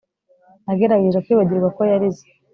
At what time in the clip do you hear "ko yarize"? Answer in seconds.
1.75-2.25